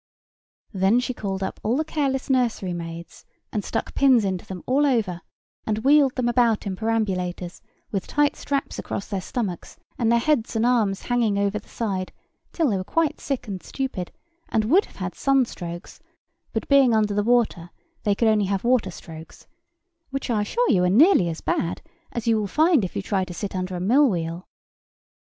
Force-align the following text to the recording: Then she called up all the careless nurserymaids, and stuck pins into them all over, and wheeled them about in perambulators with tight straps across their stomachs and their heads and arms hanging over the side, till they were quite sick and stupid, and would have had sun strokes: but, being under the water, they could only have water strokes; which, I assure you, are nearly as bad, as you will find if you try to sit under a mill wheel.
Then 0.73 0.99
she 0.99 1.13
called 1.13 1.43
up 1.43 1.59
all 1.61 1.77
the 1.77 1.85
careless 1.85 2.27
nurserymaids, 2.27 3.23
and 3.51 3.63
stuck 3.63 3.93
pins 3.93 4.25
into 4.25 4.47
them 4.47 4.63
all 4.65 4.83
over, 4.83 5.21
and 5.67 5.77
wheeled 5.83 6.15
them 6.15 6.27
about 6.27 6.65
in 6.65 6.75
perambulators 6.75 7.61
with 7.91 8.07
tight 8.07 8.35
straps 8.35 8.79
across 8.79 9.05
their 9.07 9.21
stomachs 9.21 9.77
and 9.99 10.11
their 10.11 10.17
heads 10.17 10.55
and 10.55 10.65
arms 10.65 11.03
hanging 11.03 11.37
over 11.37 11.59
the 11.59 11.69
side, 11.69 12.11
till 12.51 12.71
they 12.71 12.77
were 12.77 12.83
quite 12.83 13.19
sick 13.21 13.47
and 13.47 13.61
stupid, 13.61 14.11
and 14.49 14.65
would 14.65 14.85
have 14.85 14.95
had 14.95 15.13
sun 15.13 15.45
strokes: 15.45 15.99
but, 16.51 16.67
being 16.67 16.95
under 16.95 17.13
the 17.13 17.21
water, 17.21 17.69
they 18.01 18.15
could 18.15 18.27
only 18.27 18.45
have 18.45 18.63
water 18.63 18.89
strokes; 18.89 19.45
which, 20.09 20.31
I 20.31 20.41
assure 20.41 20.71
you, 20.71 20.83
are 20.83 20.89
nearly 20.89 21.29
as 21.29 21.41
bad, 21.41 21.83
as 22.11 22.25
you 22.25 22.37
will 22.39 22.47
find 22.47 22.83
if 22.83 22.95
you 22.95 23.03
try 23.03 23.23
to 23.23 23.35
sit 23.35 23.55
under 23.55 23.75
a 23.75 23.79
mill 23.79 24.09
wheel. 24.09 24.47